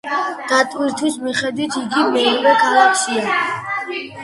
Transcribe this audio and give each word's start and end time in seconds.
დატვირთვის 0.51 1.19
მიხედვით, 1.25 1.77
იგი 1.83 2.07
მერვეა 2.17 2.57
ქალაქში. 2.65 3.23